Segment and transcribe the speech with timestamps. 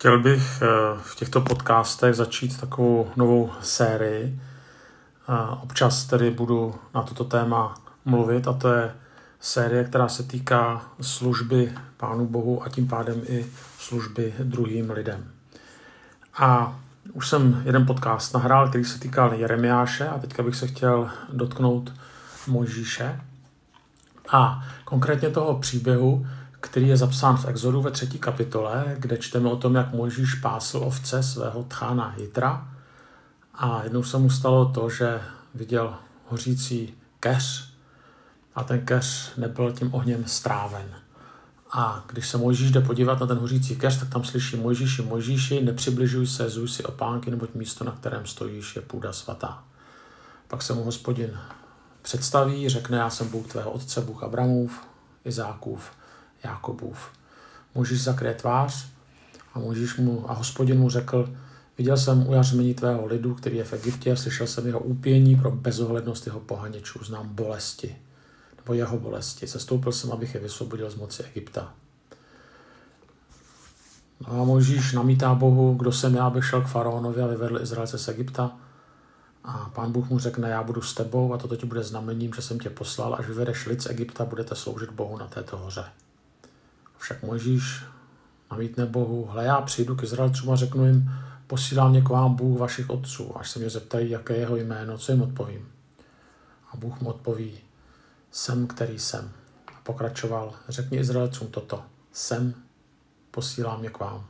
[0.00, 0.66] Chtěl bych eh,
[1.02, 4.40] v těchto podcastech začít takovou novou sérii.
[5.62, 8.94] Občas tedy budu na toto téma mluvit a to je
[9.40, 13.46] série, která se týká služby Pánu Bohu a tím pádem i
[13.78, 15.30] služby druhým lidem.
[16.36, 16.78] A
[17.12, 21.92] už jsem jeden podcast nahrál, který se týkal Jeremiáše a teďka bych se chtěl dotknout
[22.46, 23.20] Mojžíše
[24.32, 26.26] a konkrétně toho příběhu,
[26.60, 30.78] který je zapsán v Exodu ve třetí kapitole, kde čteme o tom, jak Mojžíš pásl
[30.78, 32.68] ovce svého tchána Jitra
[33.54, 35.20] a jednou se mu stalo to, že
[35.54, 35.94] viděl
[36.28, 37.74] hořící keř
[38.54, 40.86] a ten keř nebyl tím ohněm stráven.
[41.72, 45.62] A když se Mojžíš jde podívat na ten hořící keř, tak tam slyší Mojžíši, Mojžíši,
[45.62, 49.64] nepřibližuj se, zuj si opánky, neboť místo, na kterém stojíš, je půda svatá.
[50.48, 51.38] Pak se mu hospodin
[52.02, 54.80] představí, řekne, já jsem Bůh tvého otce, Bůh Abramův,
[55.24, 55.90] Izákův,
[56.44, 57.10] Jakobův.
[57.74, 58.86] Můžeš zakryje tvář
[59.54, 61.30] a, můžeš mu, a hospodin mu řekl,
[61.78, 65.50] viděl jsem u jařmení tvého lidu, který je v Egyptě, slyšel jsem jeho úpění pro
[65.50, 67.96] bezohlednost jeho pohaněčů, znám bolesti,
[68.56, 69.46] nebo jeho bolesti.
[69.46, 71.74] Sestoupil jsem, abych je vysvobodil z moci Egypta.
[74.28, 77.98] No a Možíš namítá Bohu, kdo jsem já, abych šel k faraonovi a vyvedl Izraelce
[77.98, 78.56] z Egypta.
[79.44, 82.42] A pán Bůh mu řekne, já budu s tebou a toto ti bude znamením, že
[82.42, 85.84] jsem tě poslal, až vyvedeš lid z Egypta, budete sloužit Bohu na této hoře.
[87.00, 87.84] Však Mojžíš
[88.50, 91.10] namítne Bohu, hle já přijdu k Izraelcům a řeknu jim,
[91.46, 94.98] posílám mě k vám Bůh vašich otců, až se mě zeptají, jaké je jeho jméno,
[94.98, 95.68] co jim odpovím.
[96.72, 97.58] A Bůh mu odpoví,
[98.30, 99.32] jsem, který jsem.
[99.66, 102.54] A pokračoval, řekni Izraelcům toto, jsem,
[103.30, 104.26] posílám mě k vám.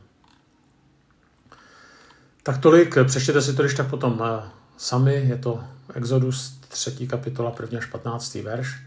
[2.43, 7.07] Tak tolik, přečtěte si to když tak potom eh, sami, je to Exodus 3.
[7.07, 7.79] kapitola 1.
[7.79, 8.35] až 15.
[8.35, 8.83] verš.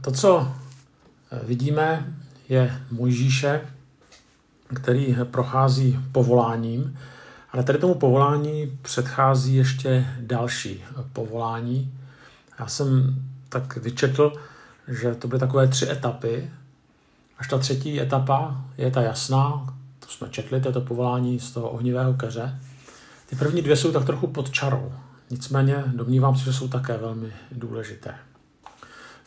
[0.00, 0.54] To, co
[1.42, 2.14] vidíme,
[2.48, 3.60] je Mojžíše,
[4.74, 6.98] který prochází povoláním,
[7.52, 11.92] ale tady tomu povolání předchází ještě další povolání.
[12.58, 13.14] Já jsem
[13.48, 14.32] tak vyčetl,
[14.88, 16.50] že to byly takové tři etapy.
[17.38, 21.50] Až ta třetí etapa je ta jasná, to jsme četli, to je to povolání z
[21.50, 22.58] toho ohnivého keře.
[23.26, 24.92] Ty první dvě jsou tak trochu pod čarou.
[25.30, 28.14] Nicméně domnívám se, že jsou také velmi důležité.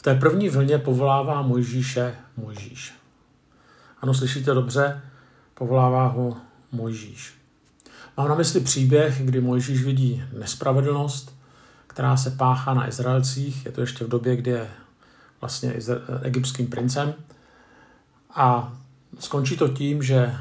[0.04, 2.94] Té první vlně povolává Mojžíše Mojžíš.
[4.02, 5.02] Ano, slyšíte dobře,
[5.54, 6.38] povolává ho
[6.72, 7.34] Mojžíš.
[8.18, 11.38] Mám na mysli příběh, kdy Mojžíš vidí nespravedlnost,
[11.88, 13.66] která se páchá na Izraelcích.
[13.66, 14.68] Je to ještě v době, kdy je
[15.42, 15.74] vlastně
[16.22, 17.14] egyptským princem.
[18.36, 18.74] A
[19.20, 20.36] skončí to tím, že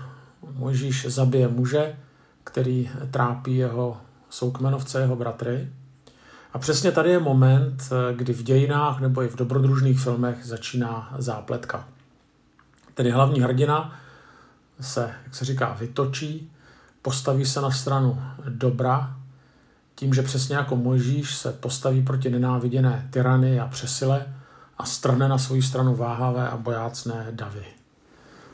[0.52, 1.96] Mojžíš zabije muže,
[2.44, 4.00] který trápí jeho
[4.30, 5.68] soukmenovce, jeho bratry.
[6.52, 11.88] A přesně tady je moment, kdy v dějinách nebo i v dobrodružných filmech začíná zápletka.
[12.94, 13.98] Tedy hlavní hrdina
[14.80, 16.52] se, jak se říká, vytočí,
[17.02, 19.16] postaví se na stranu dobra,
[19.94, 24.26] tím, že přesně jako Mojžíš se postaví proti nenáviděné tyrany a přesile
[24.78, 27.64] a strhne na svou stranu váhavé a bojácné davy.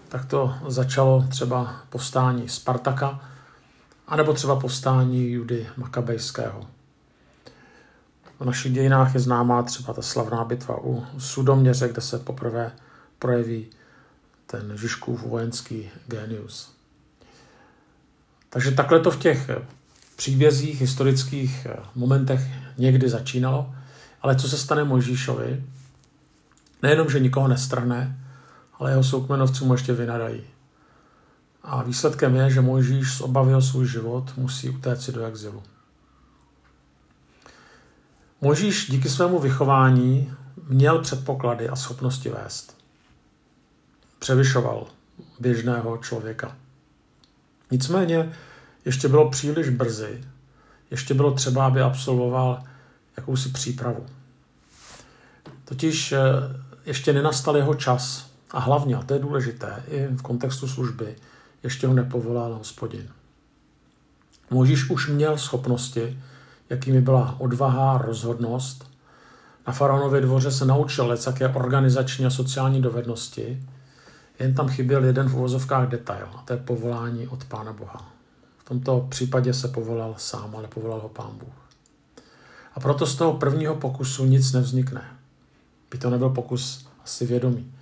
[0.09, 3.21] Tak to začalo třeba povstání Spartaka,
[4.09, 6.67] anebo třeba povstání Judy Makabejského.
[8.41, 12.73] V našich dějinách je známá třeba ta slavná bitva u Sudoměře, kde se poprvé
[13.19, 13.67] projeví
[14.47, 16.73] ten Žižkův vojenský genius.
[18.51, 19.51] Takže takhle to v těch
[20.17, 22.41] příbězích, historických momentech
[22.79, 23.75] někdy začínalo,
[24.23, 25.65] ale co se stane Mojžíšovi?
[26.83, 28.19] Nejenom, že nikoho nestrhne,
[28.79, 30.43] ale jeho soukmenovci mu ještě vynadají.
[31.63, 35.63] A výsledkem je, že Mojžíš z obavy o svůj život musí utéct do exilu.
[38.41, 40.33] Mojžíš díky svému vychování
[40.69, 42.77] měl předpoklady a schopnosti vést.
[44.19, 44.87] Převyšoval
[45.41, 46.57] běžného člověka.
[47.71, 48.33] Nicméně
[48.85, 50.25] ještě bylo příliš brzy,
[50.91, 52.63] ještě bylo třeba, aby absolvoval
[53.17, 54.07] jakousi přípravu.
[55.65, 56.19] Totiž eh,
[56.87, 61.17] ještě nenastal jeho čas a hlavně, a to je důležité, i v kontextu služby,
[61.63, 63.09] ještě ho nepovolal hospodin.
[64.51, 66.19] Možíš už měl schopnosti,
[66.71, 68.91] jakými byla odvaha, rozhodnost.
[69.67, 73.63] Na faraonově dvoře se naučil lecaké organizační a sociální dovednosti,
[74.39, 78.13] jen tam chyběl jeden v uvozovkách detail, a to je povolání od Pána Boha.
[78.59, 81.69] V tomto případě se povolal sám, ale povolal ho Pán Bůh.
[82.75, 85.05] A proto z toho prvního pokusu nic nevznikne.
[85.91, 87.73] By to nebyl pokus asi vědomý.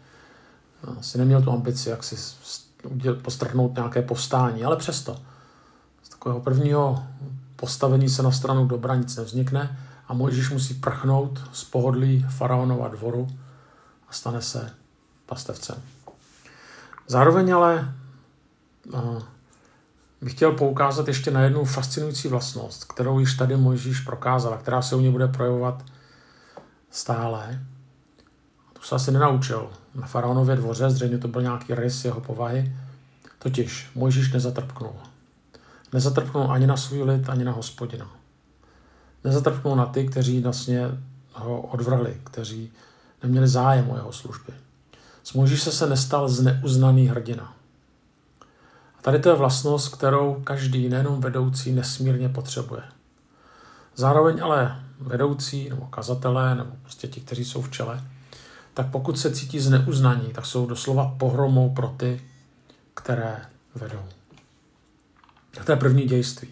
[0.99, 2.17] Asi neměl tu ambici, jak si
[3.23, 5.17] postrhnout nějaké povstání, ale přesto
[6.03, 7.03] z takového prvního
[7.57, 13.27] postavení se na stranu dobra nic nevznikne a Mojžíš musí prchnout z pohodlí faraonova dvoru
[14.09, 14.71] a stane se
[15.27, 15.83] pastevcem.
[17.07, 17.95] Zároveň ale
[20.23, 24.97] bych chtěl poukázat ještě na jednu fascinující vlastnost, kterou již tady Mojžíš prokázal, která se
[24.97, 25.85] u něj bude projevovat
[26.91, 27.61] stále.
[28.73, 32.77] To se asi nenaučil na faraonově dvoře, zřejmě to byl nějaký rys jeho povahy.
[33.39, 34.97] Totiž Mojžíš nezatrpknul.
[35.93, 38.11] Nezatrpknul ani na svůj lid, ani na hospodina.
[39.25, 40.89] Nezatrpknul na ty, kteří vlastně
[41.33, 42.73] ho odvrhli, kteří
[43.23, 44.53] neměli zájem o jeho služby.
[45.25, 47.55] Z Mojžíše se nestal zneuznaný hrdina.
[48.99, 52.83] A tady to je vlastnost, kterou každý, nejenom vedoucí, nesmírně potřebuje.
[53.97, 58.05] Zároveň ale vedoucí nebo kazatelé nebo prostě ti, kteří jsou v čele,
[58.75, 62.23] tak pokud se cítí zneuznaní, tak jsou doslova pohromou pro ty,
[62.95, 63.41] které
[63.75, 64.03] vedou.
[65.65, 66.49] To je první dějství.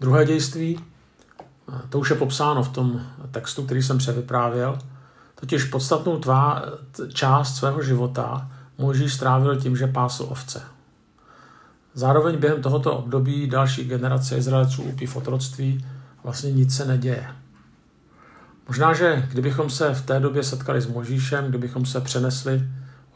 [0.00, 0.80] Druhé dějství,
[1.88, 3.00] to už je popsáno v tom
[3.30, 4.78] textu, který jsem převyprávěl,
[5.34, 6.62] totiž podstatnou tvá,
[7.12, 10.62] část svého života Mojžíš strávil tím, že pásl ovce.
[11.94, 15.86] Zároveň během tohoto období další generace Izraelců upí v otroctví
[16.24, 17.26] vlastně nic se neděje.
[18.68, 22.62] Možná, že kdybychom se v té době setkali s Mojžíšem, kdybychom se přenesli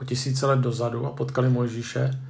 [0.00, 2.20] o tisíce let dozadu a potkali Mojžíše,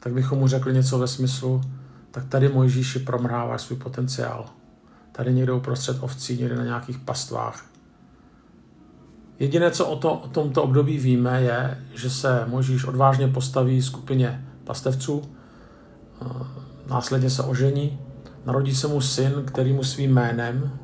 [0.00, 1.62] tak bychom mu řekli něco ve smyslu,
[2.10, 4.46] tak tady Mojžíši promrhává svůj potenciál.
[5.12, 7.66] Tady někdo uprostřed ovcí, někde na nějakých pastvách.
[9.38, 14.46] Jediné, co o, to, o tomto období víme, je, že se Mojžíš odvážně postaví skupině
[14.64, 15.22] pastevců,
[16.86, 17.98] následně se ožení,
[18.46, 20.78] narodí se mu syn, který mu svým jménem,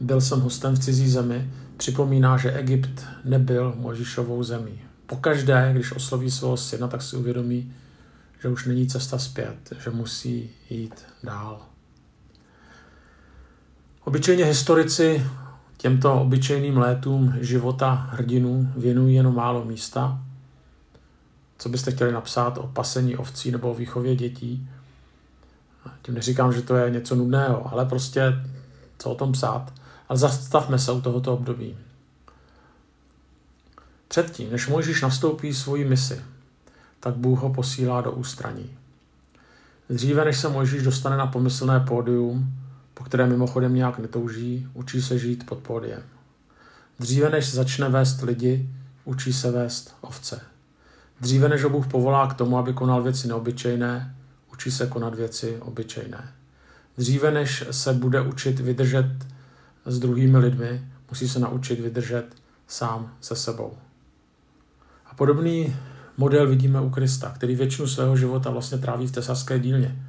[0.00, 4.80] byl jsem hostem v cizí zemi, připomíná, že Egypt nebyl Mojžíšovou zemí.
[5.06, 7.72] Pokaždé, když osloví svého syna, tak si uvědomí,
[8.42, 11.60] že už není cesta zpět, že musí jít dál.
[14.04, 15.26] Obyčejně historici
[15.76, 20.22] těmto obyčejným létům života hrdinů věnují jenom málo místa.
[21.58, 24.68] Co byste chtěli napsat o pasení ovcí nebo o výchově dětí?
[26.02, 28.32] Tím neříkám, že to je něco nudného, ale prostě
[28.98, 29.72] co o tom psát.
[30.08, 31.76] Ale zastavme se u tohoto období.
[34.08, 36.22] Předtím, než Mojžíš nastoupí svoji misi,
[37.02, 38.70] tak Bůh ho posílá do ústraní.
[39.90, 42.52] Dříve, než se Mojžíš dostane na pomyslné pódium,
[42.94, 46.02] po které mimochodem nějak netouží, učí se žít pod pódiem.
[46.98, 48.68] Dříve, než začne vést lidi,
[49.04, 50.40] učí se vést ovce.
[51.20, 54.16] Dříve, než ho Bůh povolá k tomu, aby konal věci neobyčejné,
[54.52, 56.32] učí se konat věci obyčejné.
[56.98, 59.26] Dříve, než se bude učit vydržet
[59.86, 62.26] s druhými lidmi, musí se naučit vydržet
[62.68, 63.72] sám se sebou.
[65.06, 65.76] A podobný
[66.22, 70.06] model vidíme u Krista, který většinu svého života vlastně tráví v tesařské dílně.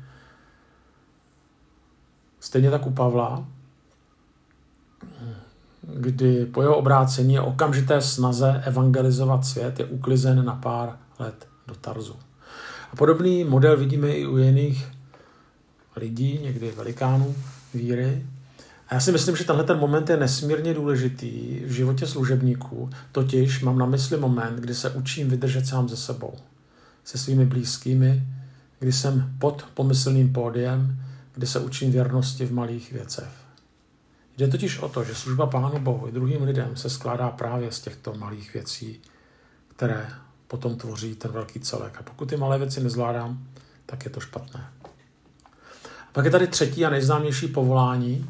[2.39, 3.45] Stejně tak u Pavla,
[5.81, 11.75] kdy po jeho obrácení a okamžité snaze evangelizovat svět je uklizen na pár let do
[11.75, 12.15] Tarzu.
[12.91, 14.87] A podobný model vidíme i u jiných
[15.95, 17.35] lidí, někdy velikánů
[17.73, 18.25] víry,
[18.93, 23.77] já si myslím, že tenhle ten moment je nesmírně důležitý v životě služebníků, totiž mám
[23.77, 26.33] na mysli moment, kdy se učím vydržet sám ze sebou,
[27.03, 28.23] se svými blízkými,
[28.79, 31.03] kdy jsem pod pomyslným pódiem,
[31.33, 33.29] kdy se učím věrnosti v malých věcech.
[34.37, 37.79] Jde totiž o to, že služba Pánu Bohu i druhým lidem se skládá právě z
[37.79, 38.99] těchto malých věcí,
[39.67, 40.07] které
[40.47, 41.97] potom tvoří ten velký celek.
[41.99, 43.47] A pokud ty malé věci nezvládám,
[43.85, 44.67] tak je to špatné.
[45.99, 48.29] A pak je tady třetí a nejznámější povolání,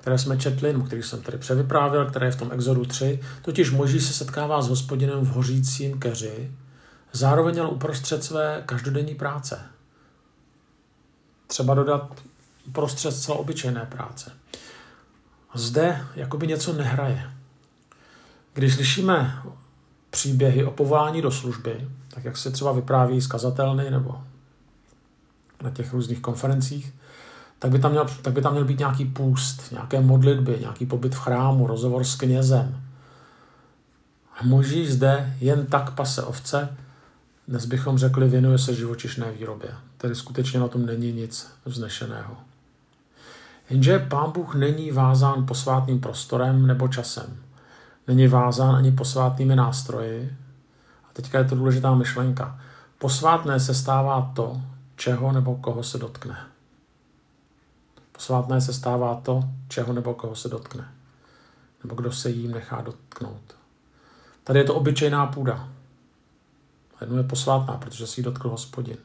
[0.00, 3.70] které jsme četli, nebo který jsem tady převyprávěl, které je v tom Exodu 3, totiž
[3.70, 6.52] Moží se setkává s hospodinem v hořícím keři,
[7.12, 9.60] zároveň ale uprostřed své každodenní práce.
[11.46, 12.20] Třeba dodat
[12.66, 14.32] uprostřed celé obyčejné práce.
[15.54, 17.30] Zde jakoby něco nehraje.
[18.52, 19.42] Když slyšíme
[20.10, 24.22] příběhy o povolání do služby, tak jak se třeba vypráví z kazatelny nebo
[25.62, 26.94] na těch různých konferencích,
[27.60, 31.14] tak by tam měl, tak by tam měl být nějaký půst, nějaké modlitby, nějaký pobyt
[31.14, 32.80] v chrámu, rozhovor s knězem.
[34.40, 36.76] A Možíš zde jen tak pase ovce,
[37.48, 39.70] dnes bychom řekli, věnuje se živočišné výrobě.
[39.98, 42.36] Tedy skutečně na tom není nic vznešeného.
[43.70, 47.36] Jenže pán Bůh není vázán posvátným prostorem nebo časem.
[48.08, 50.36] Není vázán ani posvátnými nástroji.
[51.04, 52.60] A teďka je to důležitá myšlenka.
[52.98, 54.60] Posvátné se stává to,
[54.96, 56.36] čeho nebo koho se dotkne.
[58.20, 60.88] Posvátné se stává to, čeho nebo koho se dotkne.
[61.82, 63.56] Nebo kdo se jím nechá dotknout.
[64.44, 65.68] Tady je to obyčejná půda.
[67.00, 68.96] Jednou je posvátná, protože si ji dotkl hospodin.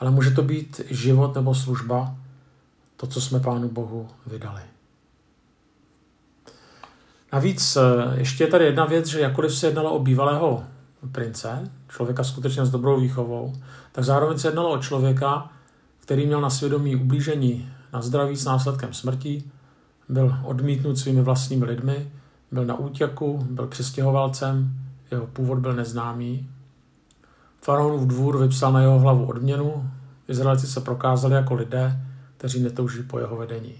[0.00, 2.16] Ale může to být život nebo služba,
[2.96, 4.62] to, co jsme Pánu Bohu vydali.
[7.32, 7.80] Navíc eh,
[8.18, 10.64] ještě je tady jedna věc, že jakkoliv se jednalo o bývalého
[11.12, 13.54] prince, člověka skutečně s dobrou výchovou,
[13.92, 15.50] tak zároveň se jednalo o člověka,
[16.00, 19.44] který měl na svědomí ublížení na zdraví s následkem smrti,
[20.08, 22.12] byl odmítnut svými vlastními lidmi,
[22.52, 24.72] byl na útěku, byl přistěhovalcem,
[25.10, 26.48] jeho původ byl neznámý.
[27.62, 29.90] Faraonův dvůr vypsal na jeho hlavu odměnu,
[30.28, 32.00] Izraelci se prokázali jako lidé,
[32.36, 33.74] kteří netouží po jeho vedení.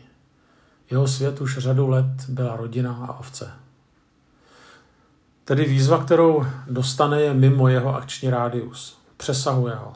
[0.91, 3.51] Jeho svět už řadu let byla rodina a ovce.
[5.45, 8.99] Tedy výzva, kterou dostane, je mimo jeho akční rádius.
[9.17, 9.93] Přesahuje ho.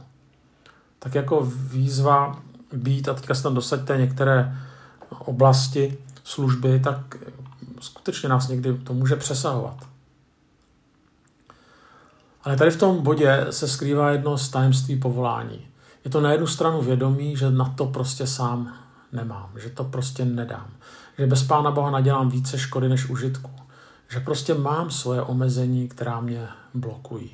[0.99, 4.59] Tak jako výzva být, a teďka se tam dosaďte některé
[5.11, 7.17] oblasti služby, tak
[7.81, 9.87] skutečně nás někdy to může přesahovat.
[12.45, 15.67] Ale tady v tom bodě se skrývá jedno z tajemství povolání.
[16.05, 18.75] Je to na jednu stranu vědomí, že na to prostě sám
[19.13, 20.71] nemám, že to prostě nedám,
[21.19, 23.51] že bez Pána Boha nadělám více škody než užitku,
[24.09, 27.31] že prostě mám svoje omezení, která mě blokují.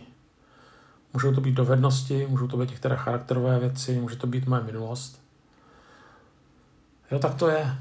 [1.12, 5.24] Můžou to být dovednosti, můžou to být některé charakterové věci, může to být moje minulost.
[7.11, 7.75] Jo, tak to je.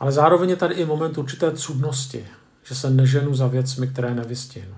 [0.00, 2.26] Ale zároveň je tady i moment určité cudnosti,
[2.62, 4.74] že se neženu za věcmi, které nevystihnu.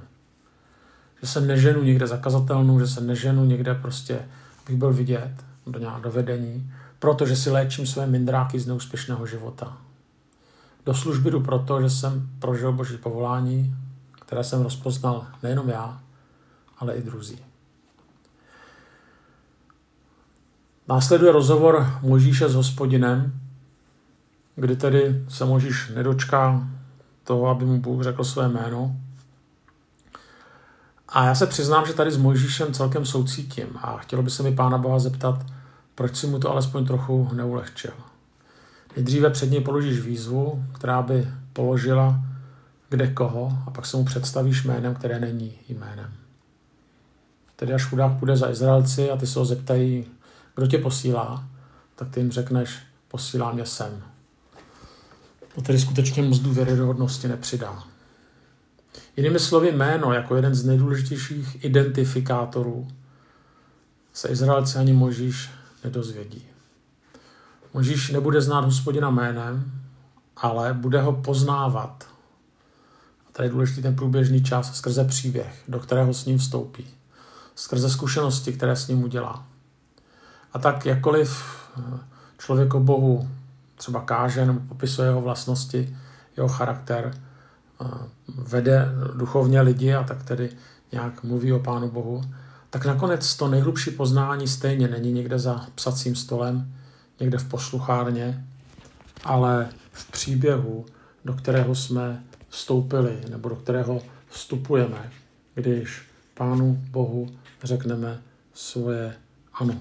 [1.23, 4.29] Že se neženu někde zakazatelnou, že se neženu někde prostě,
[4.65, 5.33] abych byl vidět
[5.67, 9.79] do nějakého dovedení, protože si léčím své mindráky z neúspěšného života.
[10.87, 13.75] Do služby jdu proto, že jsem prožil boží povolání,
[14.13, 16.01] které jsem rozpoznal nejenom já,
[16.79, 17.39] ale i druzí.
[20.89, 23.33] Následuje rozhovor Možíše s hospodinem,
[24.57, 26.69] kdy tedy se Možíš nedočká
[27.25, 28.97] toho, aby mu Bůh řekl své jméno.
[31.09, 34.55] A já se přiznám, že tady s Mojžíšem celkem soucítím a chtělo by se mi
[34.55, 35.47] Pána Boha zeptat,
[35.95, 37.93] proč si mu to alespoň trochu neulehčil.
[38.97, 42.21] Nejdříve před něj položíš výzvu, která by položila
[42.89, 46.13] kde koho a pak se mu představíš jménem, které není jménem.
[47.57, 50.07] Tedy až chudák půjde za Izraelci a ty se ho zeptají,
[50.55, 51.45] kdo tě posílá,
[51.97, 54.03] tak ty jim řekneš, posílá mě sem.
[55.57, 57.83] To tedy skutečně moc důvěryhodnosti nepřidá.
[59.17, 62.89] Jinými slovy, jméno jako jeden z nejdůležitějších identifikátorů
[64.13, 65.51] se Izraelci ani Možíš
[65.85, 66.45] nedozvědí.
[67.75, 69.73] Možíš nebude znát hospodina jménem,
[70.37, 72.09] ale bude ho poznávat.
[73.29, 76.87] A tady je důležitý ten průběžný čas skrze příběh, do kterého s ním vstoupí.
[77.55, 79.47] Skrze zkušenosti, které s ním udělá.
[80.53, 81.45] A tak jakkoliv
[82.39, 83.29] člověk o Bohu
[83.77, 85.97] třeba káže nebo popisuje jeho vlastnosti,
[86.37, 87.15] jeho charakter,
[88.29, 90.51] vede duchovně lidi a tak tedy
[90.93, 92.25] nějak mluví o Pánu Bohu,
[92.71, 96.73] tak nakonec to nejhlubší poznání stejně není někde za psacím stolem,
[97.21, 98.45] někde v posluchárně,
[99.25, 100.87] ale v příběhu,
[101.25, 105.11] do kterého jsme vstoupili nebo do kterého vstupujeme,
[105.55, 106.03] když
[106.35, 107.29] Pánu Bohu
[107.63, 108.19] řekneme
[108.55, 109.15] svoje
[109.55, 109.75] ano.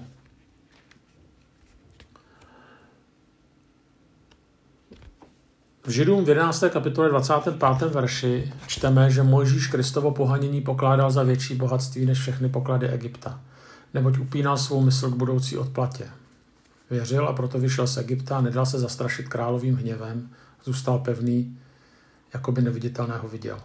[5.86, 6.64] V Židům v 11.
[6.70, 7.90] kapitole 25.
[7.90, 13.40] verši čteme, že Mojžíš Kristovo pohanění pokládal za větší bohatství než všechny poklady Egypta,
[13.94, 16.08] neboť upínal svou mysl k budoucí odplatě.
[16.90, 20.30] Věřil a proto vyšel z Egypta a nedal se zastrašit královým hněvem,
[20.64, 21.58] zůstal pevný,
[22.34, 23.58] jako by neviditelného viděl.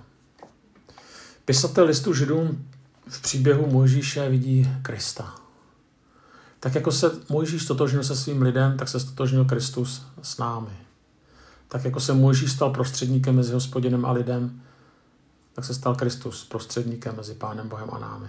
[1.46, 2.66] Pisatel listu Židům
[3.08, 5.36] v příběhu Mojžíše vidí Krista.
[6.60, 10.91] Tak jako se Mojžíš stotožnil se svým lidem, tak se stotožnil Kristus s námi.
[11.72, 14.62] Tak jako se Mojžíš stal prostředníkem mezi hospodinem a lidem,
[15.54, 18.28] tak se stal Kristus prostředníkem mezi Pánem Bohem a námi.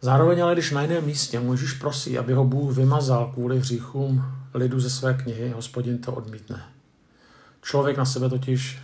[0.00, 4.80] Zároveň ale, když na jiném místě Mojžíš prosí, aby ho Bůh vymazal kvůli hříchům lidu
[4.80, 6.64] ze své knihy, hospodin to odmítne.
[7.62, 8.82] Člověk na sebe totiž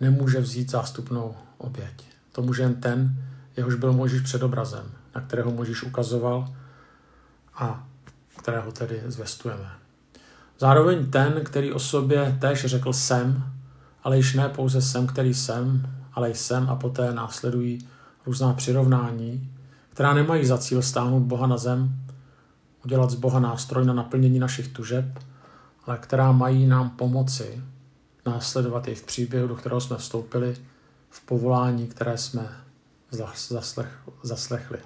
[0.00, 2.04] nemůže vzít zástupnou oběť.
[2.32, 3.24] To může jen ten,
[3.56, 4.84] jehož byl Mojžíš předobrazem,
[5.14, 6.54] na kterého Mojžíš ukazoval
[7.54, 7.86] a
[8.36, 9.70] kterého tedy zvestujeme.
[10.60, 13.44] Zároveň ten, který o sobě též řekl jsem,
[14.02, 17.88] ale již ne pouze jsem, který jsem, ale jsem a poté následují
[18.26, 19.50] různá přirovnání,
[19.90, 22.00] která nemají za cíl stáhnout Boha na zem,
[22.84, 25.04] udělat z Boha nástroj na naplnění našich tužeb,
[25.86, 27.62] ale která mají nám pomoci
[28.26, 30.56] následovat i v příběhu, do kterého jsme vstoupili,
[31.10, 32.48] v povolání, které jsme
[33.48, 34.78] zaslech, zaslechli.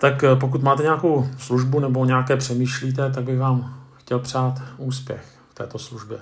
[0.00, 5.38] Tak eh, pokud máte nějakou službu nebo nějaké přemýšlíte, tak bych vám chtěl přát úspěch
[5.50, 6.18] v této službě.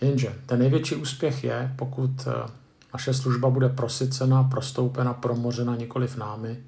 [0.00, 2.50] Jenže ten největší úspěch je, pokud eh,
[2.94, 6.64] naše služba bude prosycena, prostoupena, promořena nikoli námi,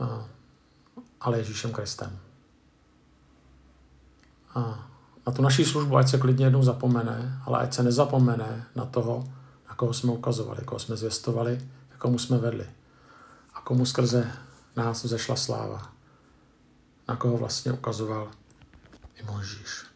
[0.00, 0.24] eh,
[1.20, 2.18] ale Ježíšem Kristem.
[4.54, 4.88] A
[5.26, 9.24] na tu naší službu, ať se klidně jednou zapomene, ale ať se nezapomene na toho,
[9.68, 11.60] na koho jsme ukazovali, koho jsme zvěstovali,
[11.98, 12.66] komu jsme vedli
[13.64, 14.32] komu skrze
[14.76, 15.92] nás vzešla sláva,
[17.08, 18.30] na koho vlastně ukazoval
[19.16, 19.93] i Možíš.